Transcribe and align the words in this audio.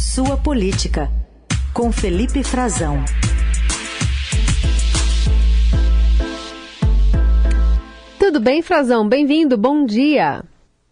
Sua 0.00 0.38
Política, 0.38 1.10
com 1.74 1.92
Felipe 1.92 2.42
Frazão. 2.42 3.04
Tudo 8.18 8.40
bem, 8.40 8.62
Frazão? 8.62 9.06
Bem-vindo, 9.06 9.58
bom 9.58 9.84
dia. 9.84 10.42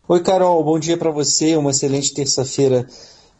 Oi, 0.06 0.22
Carol, 0.22 0.62
bom 0.62 0.78
dia 0.78 0.98
para 0.98 1.10
você, 1.10 1.56
uma 1.56 1.70
excelente 1.70 2.12
terça-feira 2.12 2.86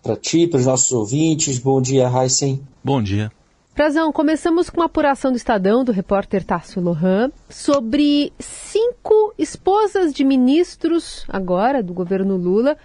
para 0.03 0.17
ti, 0.17 0.47
para 0.47 0.59
os 0.59 0.65
nossos 0.65 0.91
ouvintes. 0.91 1.59
Bom 1.59 1.83
dia, 1.83 2.09
Heisen. 2.09 2.67
Bom 2.83 3.03
dia. 3.03 3.31
Frazão, 3.75 4.11
começamos 4.11 4.71
com 4.71 4.81
uma 4.81 4.87
apuração 4.87 5.31
do 5.31 5.37
Estadão, 5.37 5.85
do 5.85 5.93
repórter 5.93 6.43
Tássio 6.45 6.81
Lohan, 6.81 7.31
sobre 7.51 8.33
cinco 8.39 9.35
esposas 9.37 10.15
de 10.15 10.25
ministros, 10.25 11.27
agora, 11.29 11.83
do 11.83 11.93
governo 11.93 12.39
Lula, 12.39 12.77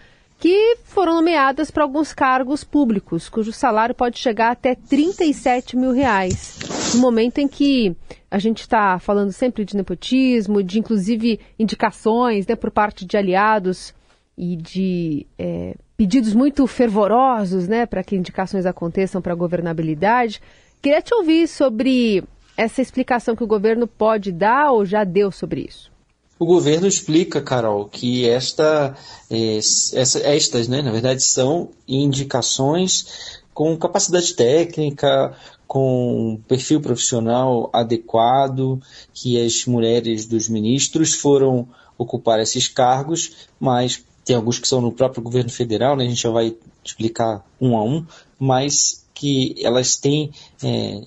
que 0.43 0.75
foram 0.83 1.15
nomeadas 1.15 1.71
para 1.71 1.83
alguns 1.83 2.11
cargos 2.11 2.65
públicos, 2.65 3.29
cujo 3.29 3.53
salário 3.53 3.95
pode 3.95 4.19
chegar 4.19 4.51
até 4.51 4.75
37 4.75 5.77
mil 5.77 5.93
reais. 5.93 6.59
No 6.93 6.99
momento 6.99 7.37
em 7.37 7.47
que 7.47 7.95
a 8.29 8.37
gente 8.37 8.59
está 8.59 8.99
falando 8.99 9.31
sempre 9.31 9.63
de 9.63 9.73
nepotismo, 9.73 10.61
de 10.61 10.79
inclusive 10.79 11.39
indicações 11.57 12.45
né, 12.45 12.57
por 12.57 12.71
parte 12.71 13.05
de 13.05 13.15
aliados 13.15 13.93
e 14.37 14.57
de 14.57 15.25
é, 15.39 15.75
pedidos 15.95 16.33
muito 16.33 16.67
fervorosos 16.67 17.69
né, 17.69 17.85
para 17.85 18.03
que 18.03 18.17
indicações 18.17 18.65
aconteçam 18.65 19.21
para 19.21 19.31
a 19.31 19.37
governabilidade. 19.37 20.41
Queria 20.81 21.01
te 21.01 21.15
ouvir 21.15 21.47
sobre 21.47 22.21
essa 22.57 22.81
explicação 22.81 23.33
que 23.33 23.45
o 23.45 23.47
governo 23.47 23.87
pode 23.87 24.29
dar 24.29 24.73
ou 24.73 24.85
já 24.85 25.05
deu 25.05 25.31
sobre 25.31 25.61
isso. 25.61 25.92
O 26.39 26.45
governo 26.45 26.87
explica, 26.87 27.41
Carol, 27.41 27.85
que 27.87 28.27
esta, 28.27 28.95
é, 29.29 29.57
essa, 29.57 30.19
estas, 30.19 30.67
né, 30.67 30.81
na 30.81 30.91
verdade, 30.91 31.23
são 31.23 31.69
indicações 31.87 33.41
com 33.53 33.77
capacidade 33.77 34.33
técnica, 34.33 35.35
com 35.67 36.39
perfil 36.47 36.81
profissional 36.81 37.69
adequado, 37.71 38.81
que 39.13 39.39
as 39.39 39.65
mulheres 39.65 40.25
dos 40.25 40.49
ministros 40.49 41.13
foram 41.13 41.67
ocupar 41.97 42.39
esses 42.39 42.67
cargos, 42.67 43.47
mas 43.59 44.03
tem 44.25 44.35
alguns 44.35 44.57
que 44.57 44.67
são 44.67 44.81
no 44.81 44.91
próprio 44.91 45.21
governo 45.21 45.49
federal, 45.49 45.95
né, 45.95 46.05
a 46.05 46.07
gente 46.07 46.21
já 46.21 46.29
vai 46.29 46.55
explicar 46.83 47.45
um 47.61 47.77
a 47.77 47.83
um, 47.83 48.05
mas 48.39 49.05
que 49.13 49.55
elas 49.59 49.95
têm 49.95 50.31
é, 50.63 51.01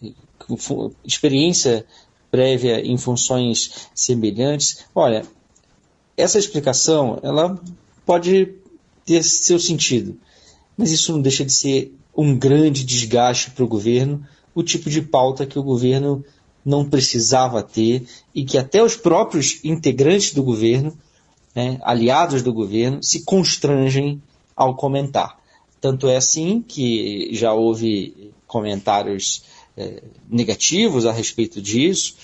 experiência 1.04 1.84
prévia 2.30 2.80
em 2.80 2.96
funções 2.96 3.88
semelhantes. 3.94 4.84
Olha, 4.94 5.24
essa 6.16 6.38
explicação 6.38 7.18
ela 7.22 7.60
pode 8.04 8.54
ter 9.04 9.22
seu 9.22 9.58
sentido, 9.58 10.18
mas 10.76 10.90
isso 10.90 11.12
não 11.12 11.20
deixa 11.20 11.44
de 11.44 11.52
ser 11.52 11.94
um 12.16 12.36
grande 12.36 12.84
desgaste 12.84 13.50
para 13.50 13.64
o 13.64 13.68
governo, 13.68 14.26
o 14.54 14.62
tipo 14.62 14.88
de 14.88 15.02
pauta 15.02 15.46
que 15.46 15.58
o 15.58 15.62
governo 15.62 16.24
não 16.64 16.88
precisava 16.88 17.62
ter 17.62 18.08
e 18.34 18.44
que 18.44 18.58
até 18.58 18.82
os 18.82 18.96
próprios 18.96 19.60
integrantes 19.62 20.32
do 20.32 20.42
governo, 20.42 20.96
né, 21.54 21.78
aliados 21.82 22.42
do 22.42 22.52
governo, 22.52 23.02
se 23.02 23.22
constrangem 23.24 24.20
ao 24.56 24.74
comentar. 24.74 25.38
Tanto 25.80 26.08
é 26.08 26.16
assim 26.16 26.64
que 26.66 27.28
já 27.32 27.52
houve 27.52 28.32
comentários 28.46 29.44
é, 29.76 30.02
negativos 30.28 31.06
a 31.06 31.12
respeito 31.12 31.60
disso, 31.60 32.16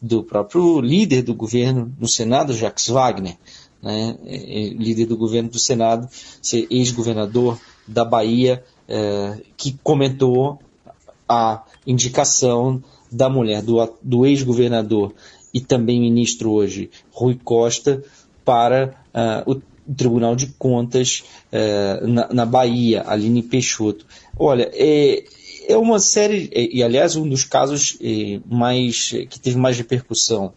do 0.00 0.22
próprio 0.22 0.80
líder 0.80 1.22
do 1.22 1.34
governo 1.34 1.92
no 1.98 2.08
Senado, 2.08 2.52
Jacques 2.52 2.88
Wagner, 2.88 3.36
né, 3.82 4.16
é, 4.26 4.36
é 4.36 4.68
líder 4.70 5.06
do 5.06 5.16
governo 5.16 5.50
do 5.50 5.58
Senado, 5.58 6.08
ex-governador 6.70 7.58
da 7.86 8.04
Bahia, 8.04 8.62
é, 8.88 9.38
que 9.56 9.78
comentou 9.82 10.58
a 11.28 11.64
indicação 11.86 12.82
da 13.10 13.28
mulher 13.28 13.62
do, 13.62 13.76
do 14.02 14.26
ex-governador 14.26 15.14
e 15.52 15.60
também 15.60 16.00
ministro 16.00 16.50
hoje, 16.50 16.90
Rui 17.10 17.38
Costa, 17.42 18.02
para 18.44 18.94
uh, 19.46 19.50
o 19.50 19.60
Tribunal 19.94 20.36
de 20.36 20.46
Contas 20.58 21.24
é, 21.50 22.00
na, 22.06 22.28
na, 22.32 22.46
Bahia, 22.46 23.02
Aline 23.06 23.42
Peixoto. 23.42 24.06
Olha, 24.38 24.70
é, 24.72 25.24
é 25.68 25.76
uma 25.76 25.98
série, 25.98 26.50
e 26.52 26.82
aliás, 26.82 27.16
um 27.16 27.28
dos 27.28 27.44
casos 27.44 27.98
mais 28.46 29.10
que 29.28 29.38
teve 29.38 29.56
mais 29.56 29.76
repercussão, 29.76 30.52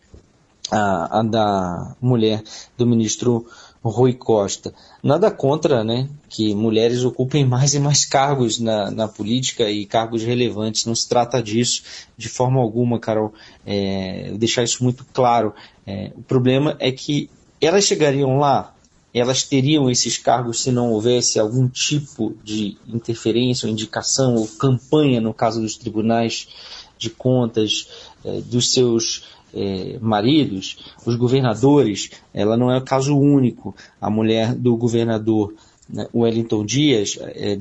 a, 0.71 1.19
a, 1.19 1.23
da 1.23 1.95
mulher 2.01 2.41
do 2.77 2.85
ministro 2.85 3.45
Rui 3.83 4.13
Costa. 4.13 4.73
Nada 5.01 5.29
contra 5.29 5.83
né, 5.83 6.07
que 6.29 6.55
mulheres 6.55 7.03
ocupem 7.03 7.45
mais 7.45 7.73
e 7.73 7.79
mais 7.79 8.05
cargos 8.05 8.59
na, 8.59 8.89
na 8.89 9.07
política 9.07 9.69
e 9.69 9.85
cargos 9.85 10.23
relevantes. 10.23 10.85
Não 10.85 10.95
se 10.95 11.07
trata 11.07 11.43
disso 11.43 11.83
de 12.17 12.29
forma 12.29 12.59
alguma, 12.61 12.99
Carol. 12.99 13.33
É, 13.65 14.31
deixar 14.37 14.63
isso 14.63 14.83
muito 14.83 15.05
claro. 15.13 15.53
É, 15.85 16.11
o 16.15 16.21
problema 16.21 16.77
é 16.79 16.91
que 16.91 17.29
elas 17.59 17.83
chegariam 17.83 18.37
lá 18.37 18.73
elas 19.13 19.43
teriam 19.43 19.89
esses 19.89 20.17
cargos 20.17 20.61
se 20.63 20.71
não 20.71 20.91
houvesse 20.91 21.39
algum 21.39 21.67
tipo 21.67 22.35
de 22.43 22.77
interferência 22.87 23.67
ou 23.67 23.71
indicação 23.71 24.35
ou 24.35 24.47
campanha, 24.47 25.21
no 25.21 25.33
caso 25.33 25.61
dos 25.61 25.77
tribunais 25.77 26.47
de 26.97 27.09
contas, 27.09 27.87
eh, 28.25 28.41
dos 28.45 28.71
seus 28.71 29.23
eh, 29.53 29.97
maridos, 30.01 30.77
os 31.05 31.15
governadores, 31.15 32.09
ela 32.33 32.57
não 32.57 32.71
é 32.71 32.77
o 32.77 32.83
caso 32.83 33.15
único. 33.15 33.75
A 34.01 34.09
mulher 34.09 34.55
do 34.55 34.75
governador 34.75 35.53
né, 35.87 36.07
Wellington 36.13 36.65
Dias 36.65 37.19
eh, 37.21 37.59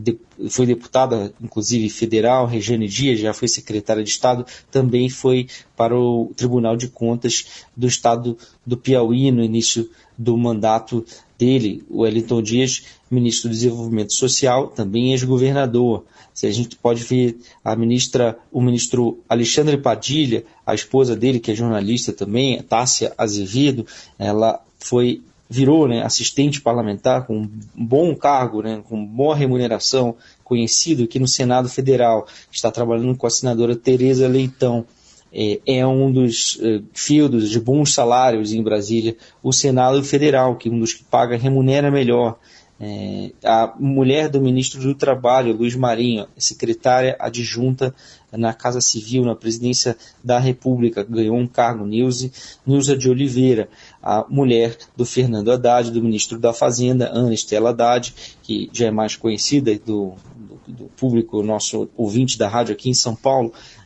foi 0.49 0.65
deputada, 0.65 1.35
inclusive 1.41 1.91
federal, 1.91 2.47
Regiane 2.47 2.89
Dias 2.89 3.21
já 3.21 3.35
foi 3.35 3.49
secretária 3.49 4.03
de 4.03 4.11
Estado, 4.11 4.47
também 4.71 5.09
foi 5.11 5.49
para 5.77 5.95
o 5.95 6.33
Tribunal 6.37 6.77
de 6.77 6.89
Contas 6.89 7.67
do 7.77 7.87
Estado 7.87 8.39
do 8.65 8.77
Piauí 8.77 9.31
no 9.31 9.43
início 9.43 9.91
do 10.17 10.37
mandato 10.37 11.05
dele, 11.43 11.83
o 11.91 12.03
Wellington 12.03 12.41
Dias, 12.41 12.85
ministro 13.11 13.49
do 13.49 13.55
Desenvolvimento 13.55 14.15
Social, 14.15 14.69
também 14.69 15.11
ex-governador. 15.11 16.05
Se 16.33 16.47
a 16.47 16.53
gente 16.53 16.77
pode 16.77 17.03
ver 17.03 17.37
a 17.65 17.75
ministra, 17.75 18.39
o 18.53 18.63
ministro 18.63 19.19
Alexandre 19.29 19.77
Padilha, 19.77 20.45
a 20.65 20.73
esposa 20.73 21.17
dele, 21.17 21.41
que 21.41 21.51
é 21.51 21.55
jornalista 21.55 22.13
também, 22.13 22.63
Tássia 22.63 23.13
Azevedo, 23.19 23.85
ela 24.17 24.63
foi 24.79 25.21
virou 25.51 25.87
né, 25.87 26.03
assistente 26.03 26.63
parlamentar 26.63 27.27
com 27.27 27.41
um 27.41 27.51
bom 27.75 28.15
cargo, 28.15 28.63
né, 28.63 28.83
com 28.89 29.05
boa 29.05 29.37
remuneração, 29.37 30.17
conhecido 30.43 31.05
aqui 31.05 31.19
no 31.19 31.29
Senado 31.29 31.69
Federal, 31.69 32.27
está 32.51 32.71
trabalhando 32.71 33.15
com 33.15 33.27
a 33.27 33.31
senadora 33.31 33.77
Tereza 33.77 34.27
Leitão 34.27 34.87
é, 35.33 35.61
é 35.67 35.87
um 35.87 36.13
dos 36.13 36.59
é, 36.61 36.81
fieldos 36.93 37.49
de 37.49 37.59
bons 37.59 37.95
salários 37.95 38.53
em 38.53 38.63
Brasília, 38.63 39.17
o 39.43 39.53
Senado 39.53 40.03
Federal, 40.05 40.57
que 40.57 40.69
é 40.69 40.73
um 40.73 40.79
dos 40.79 40.93
que 40.93 41.05
paga 41.05 41.37
remunera 41.37 41.91
melhor. 41.91 42.39
É, 42.85 43.31
a 43.45 43.73
mulher 43.79 44.29
do 44.29 44.41
ministro 44.41 44.81
do 44.81 44.93
Trabalho, 44.93 45.57
Luiz 45.57 45.77
Marinho, 45.77 46.27
secretária 46.37 47.17
adjunta 47.21 47.95
na 48.33 48.53
Casa 48.53 48.81
Civil, 48.81 49.25
na 49.25 49.37
presidência 49.37 49.97
da 50.23 50.39
República, 50.41 51.05
ganhou 51.05 51.37
um 51.37 51.47
cargo, 51.47 51.87
Nilce, 51.87 52.33
Nilza 52.67 52.97
de 52.97 53.09
Oliveira, 53.09 53.69
a 54.03 54.27
mulher 54.29 54.77
do 54.97 55.05
Fernando 55.07 55.53
Haddad, 55.53 55.93
do 55.93 56.03
ministro 56.03 56.41
da 56.41 56.53
Fazenda, 56.53 57.09
Ana 57.13 57.33
Estela 57.33 57.71
Haddad, 57.71 58.13
que 58.43 58.69
já 58.73 58.87
é 58.87 58.91
mais 58.91 59.15
conhecida 59.15 59.73
do, 59.79 60.15
do, 60.35 60.73
do 60.73 60.85
público, 60.97 61.41
nosso 61.41 61.89
ouvinte 61.97 62.37
da 62.37 62.49
rádio 62.49 62.73
aqui 62.73 62.91
em 62.91 62.95
São 62.95 63.15
Paulo, 63.15 63.53
é, 63.53 63.82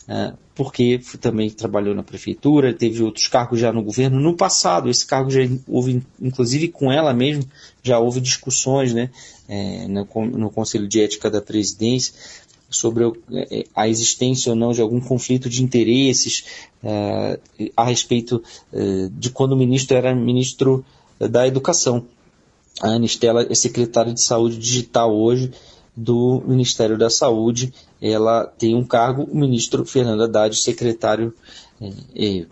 porque 0.55 1.00
também 1.21 1.50
trabalhou 1.50 1.94
na 1.94 2.03
prefeitura, 2.03 2.72
teve 2.72 3.03
outros 3.03 3.28
cargos 3.28 3.61
já 3.61 3.72
no 3.72 3.83
governo. 3.83 4.19
No 4.19 4.34
passado, 4.34 4.89
esse 4.89 5.05
cargo 5.05 5.31
já 5.31 5.41
houve, 5.69 6.03
inclusive 6.21 6.69
com 6.69 6.91
ela 6.91 7.12
mesmo, 7.12 7.44
já 7.83 7.99
houve 7.99 8.21
discussões 8.21 8.95
né, 8.95 9.11
é, 9.49 9.87
no, 9.87 10.06
no, 10.27 10.50
Conselho 10.50 10.89
de 10.89 11.03
Ética 11.03 11.30
da 11.30 11.42
Presidência 11.42 12.15
sobre 12.71 13.04
é, 13.33 13.65
a 13.75 13.86
existência 13.86 14.51
ou 14.51 14.57
não 14.57 14.72
de 14.72 14.80
algum 14.80 15.01
conflito 15.01 15.48
de 15.48 15.63
interesses 15.63 16.45
é, 16.83 17.39
a 17.77 17.84
respeito 17.84 18.42
é, 18.72 19.09
de 19.13 19.30
quando 19.30 19.53
o 19.53 19.57
ministro 19.57 19.97
era 19.97 20.15
ministro 20.15 20.84
da 21.19 21.47
Educação. 21.47 22.07
A 22.80 22.89
Anistela 22.89 23.47
é 23.51 23.54
secretária 23.54 24.13
de 24.13 24.22
Saúde 24.22 24.59
Digital 24.59 25.15
hoje, 25.15 25.51
do 25.97 26.43
Ministério 26.47 26.98
da 26.98 27.09
Saúde. 27.09 27.72
Ela 28.01 28.45
tem 28.47 28.75
um 28.75 28.84
cargo, 28.84 29.22
o 29.25 29.37
ministro 29.37 29.87
Fernando 29.87 30.25
Haddad, 30.25 30.54
secretário, 30.54 31.33
é, 32.15 32.45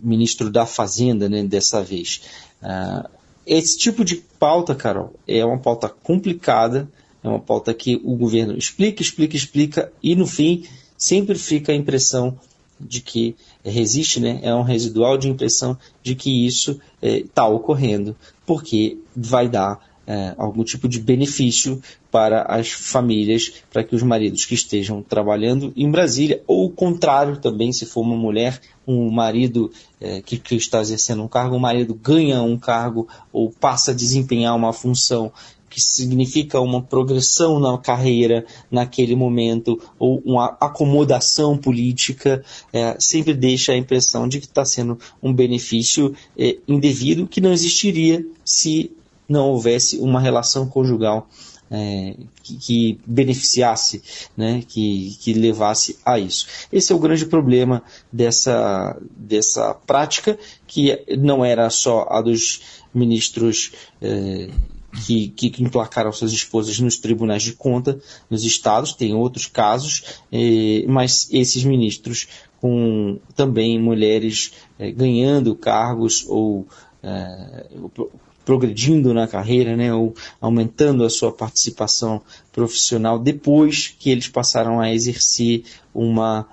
ministro 0.00 0.50
da 0.50 0.66
Fazenda, 0.66 1.28
né, 1.28 1.42
dessa 1.44 1.82
vez. 1.82 2.22
Ah, 2.60 3.08
esse 3.46 3.78
tipo 3.78 4.04
de 4.04 4.16
pauta, 4.38 4.74
Carol, 4.74 5.14
é 5.26 5.44
uma 5.44 5.58
pauta 5.58 5.88
complicada, 5.88 6.88
é 7.22 7.28
uma 7.28 7.40
pauta 7.40 7.72
que 7.72 8.00
o 8.04 8.16
governo 8.16 8.56
explica, 8.56 9.02
explica, 9.02 9.36
explica, 9.36 9.92
e 10.02 10.14
no 10.14 10.26
fim 10.26 10.64
sempre 10.98 11.38
fica 11.38 11.72
a 11.72 11.74
impressão 11.74 12.38
de 12.78 13.00
que 13.00 13.36
resiste, 13.64 14.20
né, 14.20 14.40
é 14.42 14.54
um 14.54 14.62
residual 14.62 15.16
de 15.16 15.28
impressão 15.28 15.78
de 16.02 16.16
que 16.16 16.46
isso 16.46 16.80
está 17.00 17.42
tá 17.42 17.48
ocorrendo, 17.48 18.16
porque 18.44 18.98
vai 19.14 19.48
dar 19.48 19.80
é, 20.12 20.34
algum 20.36 20.62
tipo 20.62 20.86
de 20.86 21.00
benefício 21.00 21.80
para 22.10 22.42
as 22.42 22.70
famílias, 22.70 23.50
para 23.72 23.82
que 23.82 23.96
os 23.96 24.02
maridos 24.02 24.44
que 24.44 24.52
estejam 24.54 25.02
trabalhando 25.02 25.72
em 25.74 25.90
Brasília, 25.90 26.42
ou 26.46 26.66
o 26.66 26.70
contrário 26.70 27.38
também, 27.38 27.72
se 27.72 27.86
for 27.86 28.02
uma 28.02 28.14
mulher, 28.14 28.60
um 28.86 29.10
marido 29.10 29.72
é, 29.98 30.20
que, 30.20 30.36
que, 30.36 30.54
está 30.54 30.82
exercendo 30.82 31.22
um 31.22 31.28
cargo, 31.28 31.56
o 31.56 31.60
marido 31.60 31.94
ganha 31.94 32.42
um 32.42 32.58
cargo 32.58 33.08
ou 33.32 33.50
passa 33.50 33.92
a 33.92 33.94
desempenhar 33.94 34.54
uma 34.54 34.74
função 34.74 35.32
que 35.70 35.80
significa 35.80 36.60
uma 36.60 36.82
progressão 36.82 37.58
na 37.58 37.78
carreira 37.78 38.44
naquele 38.70 39.16
momento 39.16 39.80
ou 39.98 40.20
uma 40.26 40.58
acomodação 40.60 41.56
política, 41.56 42.44
é, 42.70 42.94
sempre 42.98 43.32
deixa 43.32 43.72
a 43.72 43.78
impressão 43.78 44.28
de 44.28 44.38
que 44.38 44.44
está 44.44 44.66
sendo 44.66 44.98
um 45.22 45.32
benefício 45.32 46.14
é, 46.36 46.58
indevido 46.68 47.26
que 47.26 47.40
não 47.40 47.50
existiria 47.50 48.22
se 48.44 48.92
não 49.32 49.50
houvesse 49.50 49.98
uma 49.98 50.20
relação 50.20 50.68
conjugal 50.68 51.28
é, 51.72 52.14
que, 52.42 52.56
que, 52.58 53.00
beneficiasse, 53.06 54.02
né, 54.36 54.62
que, 54.68 55.16
que 55.20 55.32
levasse 55.32 55.98
a 56.04 56.18
isso. 56.18 56.46
Esse 56.70 56.92
é 56.92 56.94
o 56.94 56.98
grande 56.98 57.24
problema 57.24 57.82
dessa, 58.12 58.96
dessa 59.16 59.72
prática, 59.86 60.38
que 60.66 61.02
não 61.18 61.42
era 61.42 61.70
só 61.70 62.06
a 62.10 62.20
dos 62.20 62.60
ministros 62.94 63.72
é, 64.02 64.50
que, 65.06 65.28
que, 65.28 65.62
emplacaram 65.62 66.12
suas 66.12 66.32
esposas 66.32 66.78
nos 66.78 66.98
tribunais 66.98 67.42
de 67.42 67.54
conta 67.54 67.98
nos 68.28 68.44
estados, 68.44 68.92
tem 68.92 69.14
outros 69.14 69.46
casos, 69.46 70.20
é, 70.30 70.84
mas 70.86 71.26
esses 71.32 71.64
ministros 71.64 72.28
com 72.60 73.18
também 73.34 73.80
mulheres 73.80 74.52
é, 74.78 74.90
ganhando 74.92 75.56
cargos 75.56 76.24
ou 76.28 76.66
é, 77.02 77.66
progredindo 78.44 79.14
na 79.14 79.26
carreira, 79.26 79.76
né, 79.76 79.92
ou 79.94 80.14
aumentando 80.40 81.04
a 81.04 81.10
sua 81.10 81.32
participação 81.32 82.20
profissional 82.52 83.18
depois 83.18 83.94
que 83.98 84.10
eles 84.10 84.28
passaram 84.28 84.80
a 84.80 84.92
exercer 84.92 85.64
uma 85.94 86.46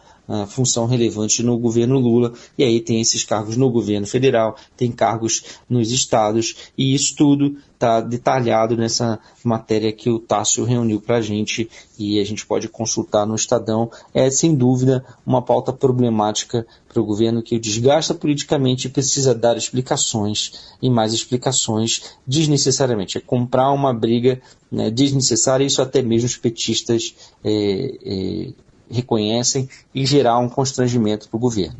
função 0.47 0.85
relevante 0.85 1.41
no 1.43 1.57
governo 1.57 1.99
Lula. 1.99 2.33
E 2.57 2.63
aí 2.63 2.79
tem 2.79 3.01
esses 3.01 3.23
cargos 3.23 3.57
no 3.57 3.69
governo 3.69 4.05
federal, 4.05 4.55
tem 4.77 4.91
cargos 4.91 5.43
nos 5.69 5.91
estados, 5.91 6.71
e 6.77 6.93
isso 6.93 7.15
tudo 7.15 7.57
está 7.73 8.01
detalhado 8.01 8.75
nessa 8.75 9.17
matéria 9.41 9.93
que 9.93 10.09
o 10.09 10.19
Tássio 10.19 10.65
reuniu 10.65 10.99
para 10.99 11.17
a 11.17 11.21
gente 11.21 11.69
e 11.97 12.19
a 12.19 12.23
gente 12.25 12.45
pode 12.45 12.67
consultar 12.67 13.25
no 13.25 13.35
Estadão. 13.35 13.89
É, 14.13 14.29
sem 14.29 14.53
dúvida, 14.53 15.03
uma 15.25 15.41
pauta 15.41 15.71
problemática 15.71 16.67
para 16.89 17.01
o 17.01 17.05
governo 17.05 17.41
que 17.41 17.55
o 17.55 17.59
desgasta 17.59 18.13
politicamente 18.13 18.87
e 18.87 18.89
precisa 18.89 19.33
dar 19.33 19.55
explicações 19.55 20.75
e 20.81 20.89
mais 20.89 21.13
explicações 21.13 22.17
desnecessariamente. 22.27 23.17
É 23.17 23.21
comprar 23.21 23.71
uma 23.71 23.93
briga 23.93 24.41
né, 24.69 24.91
desnecessária, 24.91 25.63
isso 25.63 25.81
até 25.81 26.01
mesmo 26.01 26.27
os 26.27 26.35
petistas 26.35 27.15
é, 27.43 27.97
é, 28.03 28.53
reconhecem, 28.89 29.69
e 29.93 30.05
gerar 30.05 30.39
um 30.39 30.49
constrangimento 30.49 31.29
para 31.29 31.37
o 31.37 31.39
governo. 31.39 31.77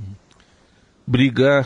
Briga, 1.06 1.65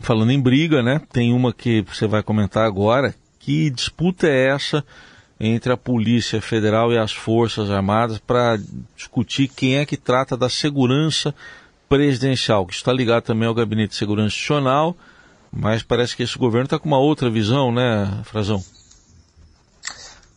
falando 0.00 0.32
em 0.32 0.40
briga, 0.40 0.82
né? 0.82 1.00
Tem 1.12 1.32
uma 1.32 1.52
que 1.52 1.82
você 1.82 2.06
vai 2.06 2.22
comentar 2.22 2.64
agora, 2.64 3.14
que 3.38 3.70
disputa 3.70 4.26
é 4.26 4.48
essa 4.48 4.84
entre 5.38 5.72
a 5.72 5.76
Polícia 5.76 6.40
Federal 6.40 6.92
e 6.92 6.98
as 6.98 7.12
Forças 7.12 7.70
Armadas 7.70 8.18
para 8.18 8.58
discutir 8.94 9.48
quem 9.48 9.76
é 9.76 9.86
que 9.86 9.96
trata 9.96 10.36
da 10.36 10.50
segurança 10.50 11.34
presidencial, 11.88 12.66
que 12.66 12.74
está 12.74 12.92
ligado 12.92 13.24
também 13.24 13.48
ao 13.48 13.54
Gabinete 13.54 13.90
de 13.90 13.96
Segurança 13.96 14.28
Institucional, 14.28 14.96
mas 15.50 15.82
parece 15.82 16.14
que 16.14 16.22
esse 16.22 16.38
governo 16.38 16.66
está 16.66 16.78
com 16.78 16.86
uma 16.86 16.98
outra 16.98 17.28
visão, 17.28 17.72
né, 17.72 18.22
Frazão? 18.24 18.62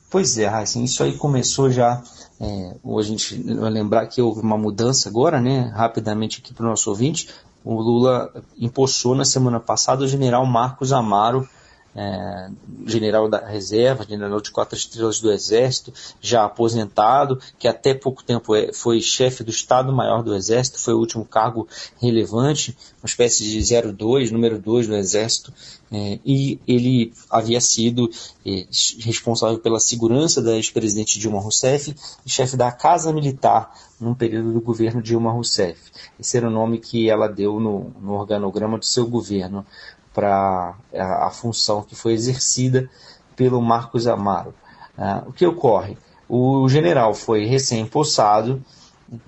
Pois 0.09 0.37
é, 0.37 0.47
assim, 0.47 0.83
isso 0.83 1.03
aí 1.03 1.17
começou 1.17 1.69
já. 1.69 2.01
É, 2.39 2.75
a 2.99 3.01
gente 3.01 3.35
lembrar 3.35 4.07
que 4.07 4.21
houve 4.21 4.41
uma 4.41 4.57
mudança 4.57 5.09
agora, 5.09 5.39
né? 5.39 5.71
Rapidamente 5.75 6.41
aqui 6.41 6.53
para 6.53 6.65
o 6.65 6.69
nosso 6.69 6.89
ouvinte. 6.89 7.29
O 7.63 7.75
Lula 7.81 8.31
empossou 8.57 9.15
na 9.15 9.23
semana 9.23 9.59
passada 9.59 10.03
o 10.03 10.07
general 10.07 10.45
Marcos 10.45 10.91
Amaro 10.91 11.47
é, 11.95 12.49
general 12.85 13.29
da 13.29 13.45
reserva, 13.45 14.05
general 14.07 14.41
de 14.41 14.51
quatro 14.51 14.77
estrelas 14.77 15.19
do 15.19 15.31
Exército, 15.31 15.93
já 16.19 16.43
aposentado, 16.43 17.39
que 17.59 17.67
até 17.67 17.93
pouco 17.93 18.23
tempo 18.23 18.55
é, 18.55 18.73
foi 18.73 18.99
chefe 19.01 19.43
do 19.43 19.51
Estado-Maior 19.51 20.23
do 20.23 20.35
Exército, 20.35 20.79
foi 20.79 20.93
o 20.93 20.99
último 20.99 21.25
cargo 21.25 21.67
relevante, 22.01 22.75
uma 23.01 23.07
espécie 23.07 23.43
de 23.43 23.93
02, 23.93 24.31
número 24.31 24.59
2 24.59 24.87
do 24.87 24.95
Exército, 24.95 25.53
é, 25.91 26.19
e 26.25 26.59
ele 26.67 27.13
havia 27.29 27.61
sido 27.61 28.09
é, 28.45 28.65
responsável 28.99 29.59
pela 29.59 29.79
segurança 29.79 30.41
da 30.41 30.55
ex-presidente 30.55 31.19
Dilma 31.19 31.39
Rousseff 31.39 31.95
e 32.25 32.29
chefe 32.29 32.57
da 32.57 32.71
Casa 32.71 33.13
Militar 33.13 33.71
num 33.99 34.15
período 34.15 34.53
do 34.53 34.61
governo 34.61 35.01
Dilma 35.01 35.31
Rousseff. 35.31 35.79
Esse 36.19 36.37
era 36.37 36.47
o 36.47 36.51
nome 36.51 36.79
que 36.79 37.09
ela 37.09 37.27
deu 37.27 37.59
no, 37.59 37.91
no 38.01 38.13
organograma 38.13 38.77
do 38.79 38.85
seu 38.85 39.05
governo 39.05 39.65
para 40.13 40.75
a, 40.93 41.27
a, 41.27 41.31
função 41.31 41.81
que 41.81 41.95
foi 41.95 42.13
exercida 42.13 42.89
pelo 43.35 43.61
Marcos 43.61 44.07
Amaro. 44.07 44.53
Uh, 44.97 45.29
o 45.29 45.33
que 45.33 45.45
ocorre? 45.45 45.97
O 46.29 46.69
general 46.69 47.13
foi 47.13 47.45
recém-possado 47.45 48.63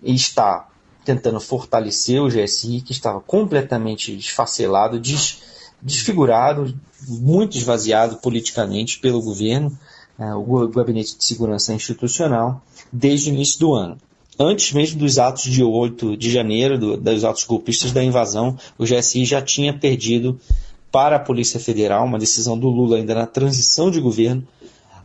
e 0.02 0.14
está 0.14 0.68
tentando 1.04 1.40
fortalecer 1.40 2.22
o 2.22 2.30
GSI, 2.30 2.82
que 2.82 2.92
estava 2.92 3.20
completamente 3.20 4.16
desfacelado, 4.16 5.00
des, 5.00 5.42
desfigurado, 5.82 6.74
muito 7.08 7.58
esvaziado 7.58 8.18
politicamente 8.18 9.00
pelo 9.00 9.22
governo, 9.22 9.78
uh, 10.20 10.36
o 10.36 10.68
Gabinete 10.68 11.18
de 11.18 11.26
Segurança 11.26 11.74
Institucional, 11.74 12.62
desde 12.92 13.30
o 13.30 13.34
início 13.34 13.60
do 13.60 13.74
ano. 13.74 13.98
Antes 14.38 14.74
mesmo 14.74 15.00
dos 15.00 15.18
atos 15.18 15.44
de 15.44 15.64
8 15.64 16.18
de 16.18 16.30
janeiro, 16.30 16.78
do, 16.78 16.98
dos 16.98 17.24
atos 17.24 17.46
golpistas 17.46 17.94
da 17.94 18.04
invasão, 18.04 18.58
o 18.78 18.84
GSI 18.84 19.24
já 19.24 19.42
tinha 19.42 19.74
perdido 19.74 20.40
para 20.96 21.18
a 21.18 21.20
Polícia 21.20 21.60
Federal, 21.60 22.06
uma 22.06 22.18
decisão 22.18 22.58
do 22.58 22.70
Lula 22.70 22.96
ainda 22.96 23.14
na 23.14 23.28
transição 23.28 23.92
de 23.92 24.00
governo, 24.00 24.48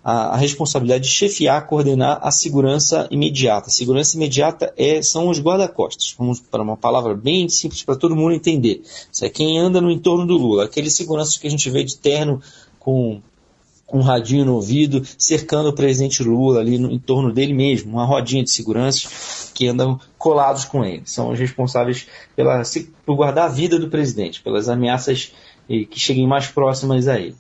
a, 0.04 0.34
a 0.34 0.36
responsabilidade 0.36 1.02
de 1.02 1.10
chefiar, 1.10 1.66
coordenar 1.66 2.20
a 2.22 2.30
segurança 2.30 3.08
imediata. 3.10 3.66
A 3.66 3.72
segurança 3.72 4.14
imediata 4.14 4.72
é, 4.76 5.02
são 5.02 5.28
os 5.28 5.40
guarda-costas, 5.40 6.14
vamos 6.16 6.38
para 6.38 6.62
uma 6.62 6.76
palavra 6.76 7.12
bem 7.12 7.48
simples 7.48 7.82
para 7.82 7.96
todo 7.96 8.14
mundo 8.14 8.34
entender. 8.34 8.82
Isso 9.12 9.24
é 9.24 9.28
quem 9.28 9.58
anda 9.58 9.80
no 9.80 9.90
entorno 9.90 10.24
do 10.24 10.36
Lula, 10.36 10.66
aqueles 10.66 10.94
seguranças 10.94 11.36
que 11.36 11.48
a 11.48 11.50
gente 11.50 11.68
vê 11.68 11.82
de 11.82 11.96
terno 11.96 12.40
com 12.78 13.20
um 13.92 14.00
radinho 14.00 14.44
no 14.44 14.54
ouvido, 14.54 15.02
cercando 15.18 15.68
o 15.68 15.74
presidente 15.74 16.22
Lula 16.22 16.60
ali 16.60 16.78
no, 16.78 16.90
em 16.90 16.98
torno 16.98 17.32
dele 17.32 17.52
mesmo, 17.52 17.92
uma 17.92 18.04
rodinha 18.04 18.44
de 18.44 18.50
seguranças 18.50 19.50
que 19.54 19.68
andam 19.68 19.98
colados 20.16 20.64
com 20.64 20.84
ele. 20.84 21.02
São 21.04 21.30
os 21.30 21.38
responsáveis 21.38 22.06
pela, 22.34 22.62
por 23.04 23.16
guardar 23.16 23.46
a 23.46 23.52
vida 23.52 23.78
do 23.78 23.88
presidente, 23.88 24.42
pelas 24.42 24.68
ameaças 24.68 25.32
que 25.68 26.00
cheguem 26.00 26.26
mais 26.26 26.48
próximas 26.48 27.06
a 27.06 27.18
ele. 27.18 27.36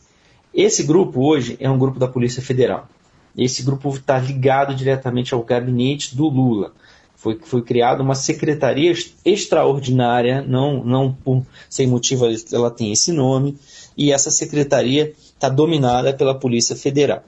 Esse 0.54 0.82
grupo 0.82 1.20
hoje 1.20 1.56
é 1.60 1.68
um 1.70 1.78
grupo 1.78 1.98
da 1.98 2.08
Polícia 2.08 2.42
Federal. 2.42 2.88
Esse 3.36 3.62
grupo 3.62 3.88
está 3.94 4.18
ligado 4.18 4.74
diretamente 4.74 5.32
ao 5.34 5.42
gabinete 5.42 6.16
do 6.16 6.28
Lula. 6.28 6.72
Foi, 7.14 7.38
foi 7.42 7.62
criada 7.62 8.02
uma 8.02 8.14
secretaria 8.14 8.94
extraordinária, 9.24 10.42
não, 10.42 10.82
não 10.82 11.12
por, 11.12 11.44
sem 11.68 11.86
motivo 11.86 12.24
ela 12.52 12.70
tem 12.70 12.92
esse 12.92 13.12
nome, 13.12 13.58
e 13.96 14.10
essa 14.10 14.30
secretaria 14.30 15.12
está 15.40 15.48
dominada 15.48 16.12
pela 16.12 16.38
Polícia 16.38 16.76
Federal. 16.76 17.22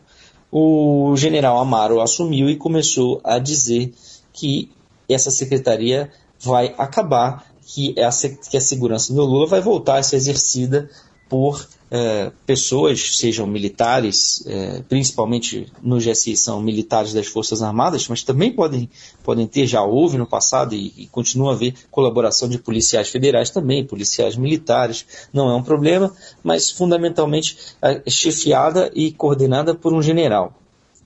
O 0.50 1.14
general 1.16 1.58
Amaro 1.58 2.02
assumiu 2.02 2.50
e 2.50 2.56
começou 2.56 3.22
a 3.24 3.38
dizer 3.38 3.94
que 4.34 4.70
essa 5.08 5.30
secretaria 5.30 6.12
vai 6.38 6.74
acabar 6.76 7.46
que, 7.64 7.94
a, 7.98 8.10
que 8.50 8.56
a 8.58 8.60
segurança 8.60 9.14
do 9.14 9.24
Lula 9.24 9.46
vai 9.46 9.62
voltar 9.62 9.96
a 9.96 10.02
ser 10.02 10.16
exercida 10.16 10.90
por 11.26 11.66
é, 11.94 12.32
pessoas, 12.46 13.18
sejam 13.18 13.46
militares, 13.46 14.42
é, 14.46 14.80
principalmente 14.88 15.70
no 15.82 15.98
GSI 15.98 16.38
são 16.38 16.62
militares 16.62 17.12
das 17.12 17.26
Forças 17.26 17.60
Armadas, 17.60 18.08
mas 18.08 18.22
também 18.22 18.50
podem, 18.50 18.88
podem 19.22 19.46
ter, 19.46 19.66
já 19.66 19.82
houve 19.82 20.16
no 20.16 20.26
passado 20.26 20.74
e, 20.74 20.90
e 20.96 21.06
continua 21.08 21.50
a 21.50 21.54
haver 21.54 21.74
colaboração 21.90 22.48
de 22.48 22.56
policiais 22.56 23.10
federais 23.10 23.50
também, 23.50 23.84
policiais 23.84 24.36
militares, 24.36 25.04
não 25.34 25.50
é 25.50 25.54
um 25.54 25.62
problema, 25.62 26.10
mas 26.42 26.70
fundamentalmente 26.70 27.58
é 27.82 28.08
chefiada 28.08 28.90
e 28.94 29.12
coordenada 29.12 29.74
por 29.74 29.92
um 29.92 30.00
general 30.00 30.54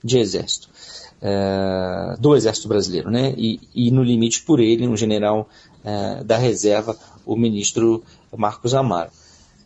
de 0.01 0.17
exército. 0.19 0.69
É, 1.21 2.15
do 2.17 2.35
Exército 2.35 2.67
Brasileiro, 2.69 3.09
né? 3.09 3.33
E, 3.35 3.59
e, 3.73 3.89
no 3.89 4.03
limite 4.03 4.43
por 4.43 4.59
ele, 4.59 4.87
um 4.87 4.95
general 4.95 5.49
é, 5.83 6.23
da 6.23 6.37
reserva, 6.37 6.95
o 7.25 7.35
ministro 7.35 8.03
Marcos 8.37 8.75
Amaro. 8.75 9.09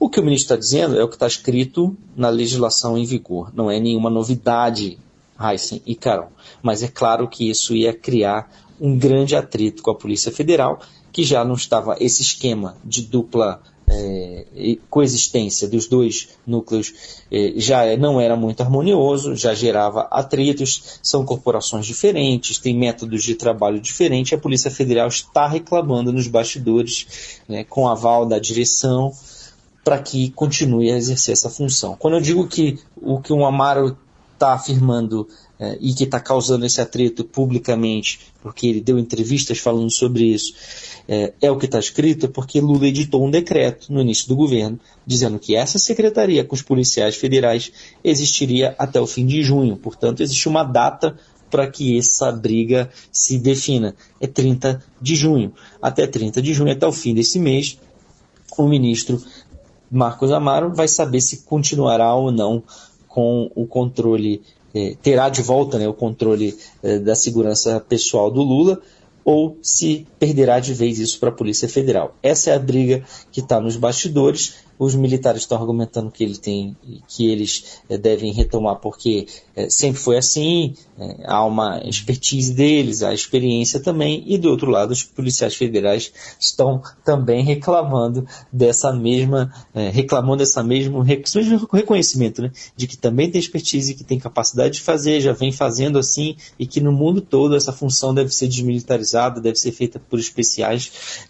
O 0.01 0.09
que 0.09 0.19
o 0.19 0.23
ministro 0.23 0.55
está 0.55 0.55
dizendo 0.55 0.99
é 0.99 1.03
o 1.03 1.07
que 1.07 1.13
está 1.13 1.27
escrito 1.27 1.95
na 2.15 2.27
legislação 2.27 2.97
em 2.97 3.05
vigor. 3.05 3.51
Não 3.53 3.69
é 3.69 3.79
nenhuma 3.79 4.09
novidade, 4.09 4.97
Heisen 5.39 5.79
e 5.85 5.93
Carol. 5.93 6.31
Mas 6.59 6.81
é 6.81 6.87
claro 6.87 7.27
que 7.27 7.47
isso 7.47 7.75
ia 7.75 7.93
criar 7.93 8.51
um 8.79 8.97
grande 8.97 9.35
atrito 9.35 9.83
com 9.83 9.91
a 9.91 9.95
Polícia 9.95 10.31
Federal, 10.31 10.79
que 11.11 11.23
já 11.23 11.45
não 11.45 11.53
estava 11.53 11.97
esse 11.99 12.23
esquema 12.23 12.75
de 12.83 13.03
dupla 13.03 13.61
é, 13.87 14.77
coexistência 14.89 15.67
dos 15.67 15.85
dois 15.85 16.29
núcleos 16.47 16.93
é, 17.31 17.53
já 17.57 17.95
não 17.95 18.19
era 18.19 18.35
muito 18.35 18.61
harmonioso, 18.61 19.35
já 19.35 19.53
gerava 19.53 20.07
atritos, 20.09 20.99
são 21.03 21.23
corporações 21.23 21.85
diferentes, 21.85 22.57
têm 22.57 22.75
métodos 22.75 23.23
de 23.23 23.35
trabalho 23.35 23.79
diferentes, 23.79 24.33
a 24.33 24.41
Polícia 24.41 24.71
Federal 24.71 25.09
está 25.09 25.45
reclamando 25.45 26.11
nos 26.11 26.27
bastidores, 26.27 27.39
né, 27.47 27.63
com 27.65 27.87
aval 27.87 28.25
da 28.25 28.39
direção, 28.39 29.13
para 29.83 29.99
que 29.99 30.29
continue 30.31 30.91
a 30.91 30.97
exercer 30.97 31.33
essa 31.33 31.49
função. 31.49 31.95
Quando 31.97 32.15
eu 32.15 32.21
digo 32.21 32.47
que 32.47 32.79
o 32.95 33.19
que 33.19 33.33
o 33.33 33.45
Amaro 33.45 33.97
está 34.33 34.53
afirmando 34.53 35.27
é, 35.59 35.77
e 35.79 35.93
que 35.93 36.05
está 36.05 36.19
causando 36.19 36.65
esse 36.65 36.81
atrito 36.81 37.23
publicamente, 37.23 38.19
porque 38.41 38.65
ele 38.65 38.81
deu 38.81 38.97
entrevistas 38.97 39.59
falando 39.59 39.91
sobre 39.91 40.23
isso, 40.23 40.53
é, 41.07 41.33
é 41.39 41.51
o 41.51 41.57
que 41.57 41.65
está 41.65 41.77
escrito, 41.77 42.25
é 42.25 42.29
porque 42.29 42.59
Lula 42.59 42.87
editou 42.87 43.23
um 43.23 43.29
decreto 43.29 43.93
no 43.93 44.01
início 44.01 44.27
do 44.27 44.35
governo, 44.35 44.79
dizendo 45.05 45.37
que 45.37 45.55
essa 45.55 45.77
secretaria 45.77 46.43
com 46.43 46.55
os 46.55 46.63
policiais 46.63 47.15
federais 47.15 47.71
existiria 48.03 48.75
até 48.79 48.99
o 48.99 49.05
fim 49.05 49.25
de 49.25 49.43
junho. 49.43 49.77
Portanto, 49.77 50.23
existe 50.23 50.49
uma 50.49 50.63
data 50.63 51.15
para 51.51 51.67
que 51.67 51.97
essa 51.97 52.31
briga 52.31 52.89
se 53.11 53.37
defina. 53.37 53.93
É 54.19 54.25
30 54.25 54.81
de 54.99 55.15
junho. 55.15 55.53
Até 55.81 56.07
30 56.07 56.41
de 56.41 56.53
junho, 56.53 56.71
até 56.71 56.87
o 56.87 56.91
fim 56.91 57.13
desse 57.13 57.37
mês, 57.37 57.77
o 58.57 58.67
ministro 58.67 59.21
Marcos 59.91 60.31
Amaro 60.31 60.73
vai 60.73 60.87
saber 60.87 61.19
se 61.19 61.43
continuará 61.43 62.15
ou 62.15 62.31
não 62.31 62.63
com 63.07 63.51
o 63.53 63.67
controle, 63.67 64.41
eh, 64.73 64.95
terá 65.01 65.27
de 65.27 65.41
volta 65.41 65.77
né, 65.77 65.87
o 65.87 65.93
controle 65.93 66.57
eh, 66.81 66.97
da 66.97 67.13
segurança 67.13 67.79
pessoal 67.81 68.31
do 68.31 68.41
Lula, 68.41 68.81
ou 69.25 69.57
se 69.61 70.07
perderá 70.17 70.59
de 70.59 70.73
vez 70.73 70.97
isso 70.97 71.19
para 71.19 71.29
a 71.29 71.33
Polícia 71.33 71.67
Federal. 71.67 72.15
Essa 72.23 72.51
é 72.51 72.55
a 72.55 72.59
briga 72.59 73.03
que 73.31 73.41
está 73.41 73.59
nos 73.59 73.75
bastidores 73.75 74.55
os 74.81 74.95
militares 74.95 75.43
estão 75.43 75.59
argumentando 75.59 76.09
que, 76.09 76.23
ele 76.23 76.39
tem, 76.39 76.75
que 77.07 77.31
eles 77.31 77.83
é, 77.87 77.99
devem 77.99 78.33
retomar 78.33 78.77
porque 78.77 79.27
é, 79.55 79.69
sempre 79.69 80.01
foi 80.01 80.17
assim, 80.17 80.73
é, 80.97 81.17
há 81.25 81.45
uma 81.45 81.79
expertise 81.85 82.51
deles, 82.51 83.03
há 83.03 83.13
experiência 83.13 83.79
também, 83.79 84.23
e 84.25 84.39
do 84.39 84.49
outro 84.49 84.71
lado 84.71 84.89
os 84.89 85.03
policiais 85.03 85.53
federais 85.53 86.11
estão 86.39 86.81
também 87.05 87.43
reclamando 87.43 88.25
dessa 88.51 88.91
mesma, 88.91 89.53
reclamando 89.93 90.37
dessa 90.37 90.63
mesmo, 90.63 91.03
mesmo 91.03 91.69
reconhecimento, 91.71 92.41
né, 92.41 92.51
de 92.75 92.87
que 92.87 92.97
também 92.97 93.29
tem 93.29 93.39
expertise, 93.39 93.93
que 93.93 94.03
tem 94.03 94.17
capacidade 94.17 94.75
de 94.75 94.81
fazer, 94.81 95.21
já 95.21 95.31
vem 95.31 95.51
fazendo 95.51 95.99
assim, 95.99 96.35
e 96.57 96.65
que 96.65 96.81
no 96.81 96.91
mundo 96.91 97.21
todo 97.21 97.55
essa 97.55 97.71
função 97.71 98.15
deve 98.15 98.33
ser 98.33 98.47
desmilitarizada, 98.47 99.39
deve 99.39 99.59
ser 99.59 99.73
feita 99.73 99.99
por 99.99 100.17
especiais, 100.17 101.27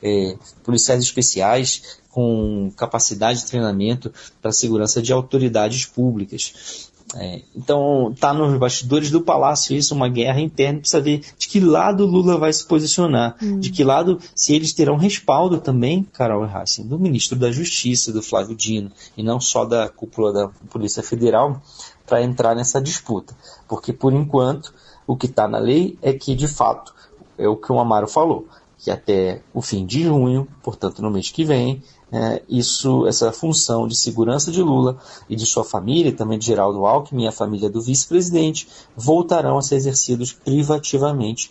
policiais 0.63 1.03
especiais, 1.03 2.00
com 2.11 2.71
capacidade 2.75 3.39
de 3.39 3.45
treinamento 3.45 4.11
para 4.41 4.51
segurança 4.51 5.01
de 5.01 5.13
autoridades 5.13 5.85
públicas. 5.85 6.89
É, 7.15 7.41
então, 7.53 8.11
está 8.13 8.33
nos 8.33 8.57
bastidores 8.57 9.11
do 9.11 9.21
palácio 9.21 9.75
isso, 9.75 9.93
uma 9.93 10.07
guerra 10.07 10.39
interna, 10.39 10.79
precisa 10.79 11.01
ver 11.01 11.21
de 11.37 11.47
que 11.47 11.59
lado 11.59 12.05
Lula 12.05 12.37
vai 12.37 12.53
se 12.53 12.65
posicionar, 12.65 13.35
hum. 13.41 13.59
de 13.59 13.69
que 13.69 13.83
lado, 13.83 14.17
se 14.33 14.55
eles 14.55 14.71
terão 14.71 14.95
respaldo 14.95 15.59
também, 15.59 16.03
Carol 16.13 16.43
Hassin, 16.43 16.87
do 16.87 16.97
ministro 16.97 17.37
da 17.37 17.51
Justiça, 17.51 18.13
do 18.13 18.21
Flávio 18.21 18.55
Dino, 18.55 18.91
e 19.17 19.23
não 19.23 19.41
só 19.41 19.65
da 19.65 19.89
cúpula 19.89 20.31
da 20.31 20.47
Polícia 20.69 21.03
Federal, 21.03 21.61
para 22.05 22.23
entrar 22.23 22.55
nessa 22.55 22.81
disputa. 22.81 23.35
Porque, 23.67 23.91
por 23.91 24.13
enquanto, 24.13 24.73
o 25.05 25.17
que 25.17 25.25
está 25.25 25.47
na 25.47 25.59
lei 25.59 25.97
é 26.01 26.13
que, 26.13 26.33
de 26.33 26.47
fato, 26.47 26.93
é 27.37 27.47
o 27.47 27.57
que 27.57 27.71
o 27.71 27.79
Amaro 27.79 28.07
falou, 28.07 28.47
que 28.77 28.89
até 28.89 29.41
o 29.53 29.61
fim 29.61 29.85
de 29.85 30.03
junho, 30.03 30.47
portanto 30.63 31.01
no 31.01 31.11
mês 31.11 31.29
que 31.29 31.43
vem, 31.43 31.81
é, 32.11 32.41
isso, 32.49 33.07
essa 33.07 33.31
função 33.31 33.87
de 33.87 33.95
segurança 33.95 34.51
de 34.51 34.61
Lula 34.61 34.97
e 35.29 35.35
de 35.35 35.45
sua 35.45 35.63
família, 35.63 36.09
e 36.09 36.13
também 36.13 36.37
de 36.37 36.45
Geraldo 36.45 36.85
Alckmin 36.85 37.23
e 37.23 37.27
a 37.27 37.31
família 37.31 37.69
do 37.69 37.81
vice-presidente, 37.81 38.67
voltarão 38.95 39.57
a 39.57 39.61
ser 39.61 39.75
exercidos 39.75 40.33
privativamente 40.33 41.49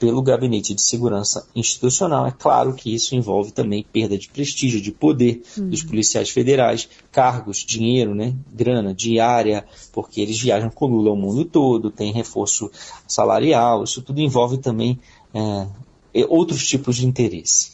pelo 0.00 0.22
Gabinete 0.22 0.74
de 0.74 0.80
Segurança 0.80 1.46
Institucional. 1.54 2.26
É 2.26 2.32
claro 2.32 2.72
que 2.72 2.92
isso 2.92 3.14
envolve 3.14 3.52
também 3.52 3.84
perda 3.84 4.16
de 4.16 4.30
prestígio, 4.30 4.80
de 4.80 4.90
poder 4.90 5.42
uhum. 5.56 5.68
dos 5.68 5.82
policiais 5.82 6.30
federais, 6.30 6.88
cargos, 7.12 7.58
dinheiro, 7.58 8.14
né, 8.14 8.34
grana, 8.50 8.94
diária, 8.94 9.64
porque 9.92 10.22
eles 10.22 10.40
viajam 10.40 10.70
com 10.70 10.86
Lula 10.86 11.10
ao 11.10 11.16
mundo 11.16 11.44
todo, 11.44 11.90
tem 11.90 12.12
reforço 12.12 12.70
salarial, 13.06 13.84
isso 13.84 14.00
tudo 14.00 14.20
envolve 14.20 14.56
também 14.56 14.98
é, 15.34 15.66
outros 16.28 16.66
tipos 16.66 16.96
de 16.96 17.06
interesse. 17.06 17.72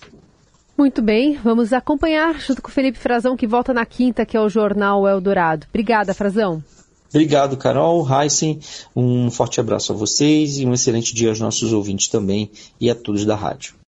Muito 0.77 1.01
bem, 1.01 1.39
vamos 1.43 1.73
acompanhar 1.73 2.39
junto 2.39 2.61
com 2.61 2.69
o 2.69 2.73
Felipe 2.73 2.99
Frazão, 2.99 3.37
que 3.37 3.47
volta 3.47 3.73
na 3.73 3.87
quinta, 3.87 4.27
que 4.27 4.37
é 4.37 4.41
o 4.41 4.49
Jornal 4.49 5.09
Eldorado. 5.09 5.67
Obrigada, 5.71 6.13
Frazão. 6.13 6.63
Obrigado, 7.09 7.57
Carol, 7.57 8.07
Heisen. 8.07 8.61
Um 8.95 9.31
forte 9.31 9.61
abraço 9.61 9.93
a 9.93 9.97
vocês 9.97 10.59
e 10.59 10.67
um 10.67 10.75
excelente 10.75 11.15
dia 11.15 11.31
aos 11.31 11.41
nossos 11.41 11.73
ouvintes 11.73 12.09
também 12.09 12.51
e 12.81 12.91
a 12.91 12.95
todos 12.95 13.25
da 13.25 13.35
rádio. 13.35 13.77